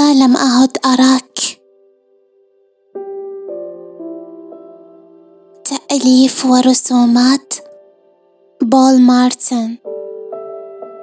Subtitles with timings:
[0.00, 1.38] لم أعد أراك؟
[5.64, 7.54] تأليف ورسومات.
[8.62, 9.78] بول مارتن.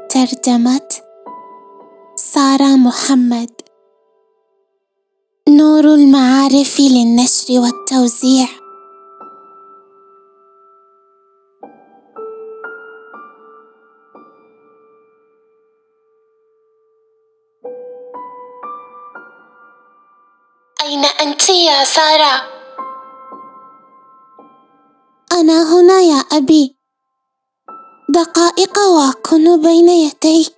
[0.10, 0.90] ترجمة.
[2.16, 3.52] سارة محمد.
[5.50, 8.48] نور المعارف للنشر والتوزيع.
[21.22, 22.42] أنت يا سارة؟
[25.32, 26.76] أنا هنا يا أبي.
[28.10, 30.58] دقائق وأكون بين يديك.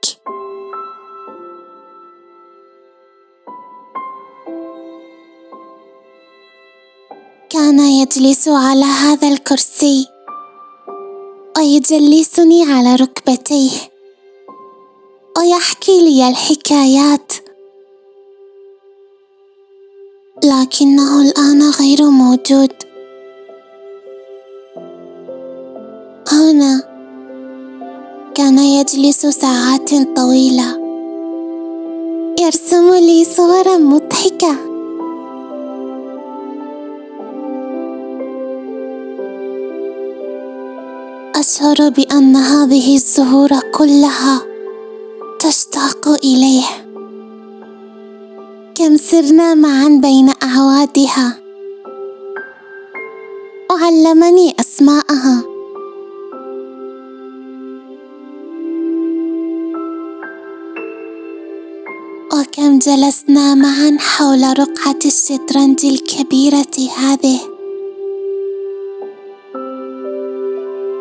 [7.50, 10.08] كان يجلس على هذا الكرسي.
[11.58, 13.72] ويجلسني على ركبتيه.
[15.38, 17.28] ويحكي لي الحكايات.
[20.44, 22.72] لكنه الآن غير موجود.
[26.32, 26.84] هنا
[28.36, 30.80] كان يجلس ساعات طويلة.
[32.40, 34.56] يرسم لي صورا مضحكة.
[41.36, 44.42] أشعر بأن هذه الزهور كلها
[45.40, 46.78] تشتاق إليه.
[48.80, 51.39] كم سرنا معا بين أعوادها.
[53.71, 55.44] وعلمني أسماءها.
[62.33, 67.39] وكم جلسنا معا حول رقعة الشطرنج الكبيرة هذه.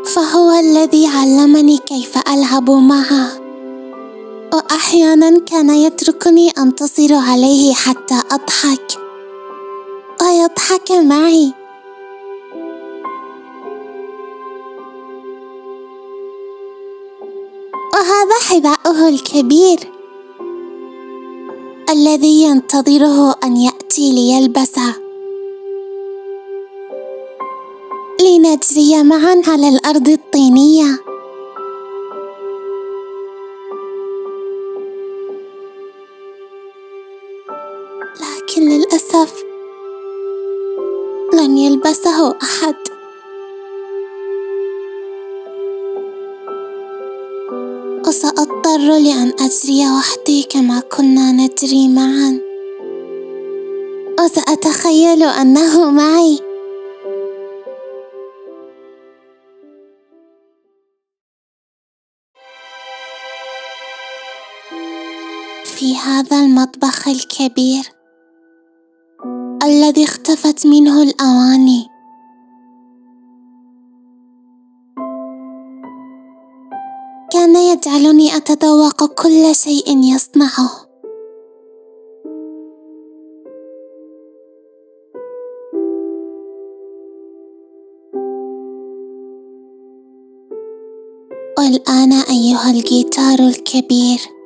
[0.04, 3.47] فهو الذي علمني كيف ألعب معه
[4.52, 8.98] وأحيانا كان يتركني أنتصر عليه حتى أضحك.
[10.22, 11.52] ويضحك معي.
[17.94, 19.92] وهذا حذاؤه الكبير.
[21.90, 24.94] الذي ينتظره أن يأتي ليلبسه.
[28.20, 31.07] لنجري معا على الأرض الطينية.
[41.48, 42.74] لن يلبسه أحد
[48.08, 52.40] وسأضطر لأن أجري وحدي كما كنا نجري معا
[54.20, 56.38] وسأتخيل أنه معي
[65.64, 67.97] في هذا المطبخ الكبير
[69.68, 71.88] الذي اختفت منه الأواني.
[77.32, 80.70] كان يجعلني أتذوق كل شيء يصنعه.
[91.58, 94.37] والان أيها الجيتار الكبير.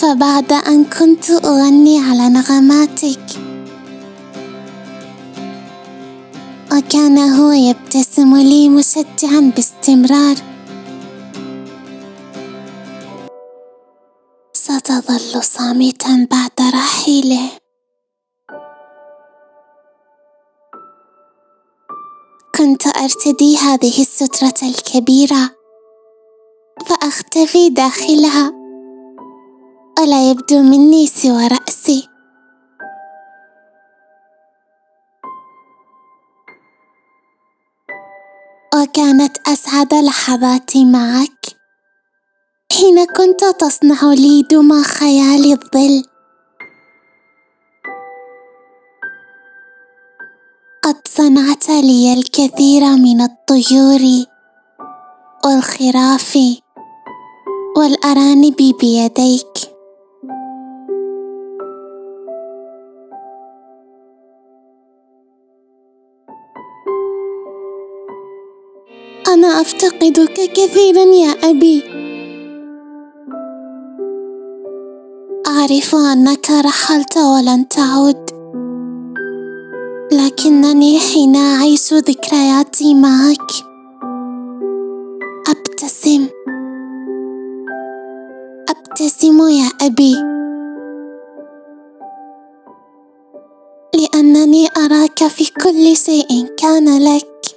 [0.00, 3.26] فبعد أن كنت أغني على نغماتك.
[6.72, 10.36] وكان هو يبتسم لي مشجعا باستمرار.
[14.52, 17.50] ستظل صامتا بعد رحيله.
[22.58, 25.50] كنت أرتدي هذه السترة الكبيرة.
[26.86, 28.59] فأختفي داخلها.
[30.00, 32.08] ولا يبدو مني سوى رأسي.
[38.74, 41.46] وكانت أسعد لحظاتي معك.
[42.72, 46.04] حين كنت تصنع لي دمى خيال الظل.
[50.82, 54.00] قد صنعت لي الكثير من الطيور
[55.44, 56.38] والخراف
[57.76, 59.69] والأرانب بيديك.
[69.40, 71.82] أنا أفتقدك كثيرا يا أبي.
[75.46, 78.30] أعرف أنك رحلت ولن تعود
[80.12, 83.50] لكنني حين أعيش ذكرياتي معك
[85.48, 86.28] أبتسم.
[88.68, 90.14] أبتسم يا أبي.
[93.94, 97.49] لأنني أراك في كل شيء كان لك.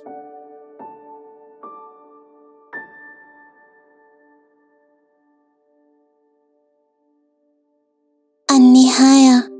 [8.71, 9.52] 你嗨呀